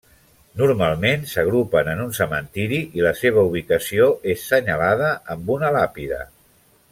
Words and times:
Normalment 0.59 1.25
s'agrupen 1.33 1.91
en 1.91 2.01
un 2.07 2.15
cementiri 2.19 2.79
i 3.01 3.05
la 3.09 3.11
seva 3.19 3.45
ubicació 3.51 4.09
és 4.35 4.47
senyalada 4.55 5.13
amb 5.37 5.53
una 5.59 5.71
làpida. 5.77 6.23